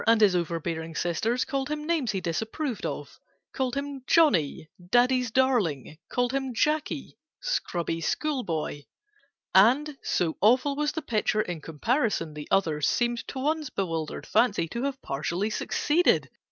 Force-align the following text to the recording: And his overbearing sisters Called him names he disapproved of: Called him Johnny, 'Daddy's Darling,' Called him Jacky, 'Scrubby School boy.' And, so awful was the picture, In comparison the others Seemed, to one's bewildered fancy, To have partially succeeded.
And 0.07 0.19
his 0.19 0.35
overbearing 0.35 0.95
sisters 0.95 1.45
Called 1.45 1.69
him 1.69 1.85
names 1.85 2.09
he 2.11 2.21
disapproved 2.21 2.87
of: 2.87 3.19
Called 3.53 3.75
him 3.75 4.01
Johnny, 4.07 4.67
'Daddy's 4.83 5.29
Darling,' 5.29 5.95
Called 6.09 6.31
him 6.33 6.55
Jacky, 6.55 7.19
'Scrubby 7.39 8.01
School 8.01 8.41
boy.' 8.41 8.87
And, 9.53 9.99
so 10.01 10.37
awful 10.41 10.75
was 10.75 10.93
the 10.93 11.03
picture, 11.03 11.41
In 11.43 11.61
comparison 11.61 12.33
the 12.33 12.47
others 12.49 12.87
Seemed, 12.87 13.27
to 13.27 13.37
one's 13.37 13.69
bewildered 13.69 14.25
fancy, 14.25 14.67
To 14.69 14.81
have 14.85 14.99
partially 15.03 15.51
succeeded. 15.51 16.31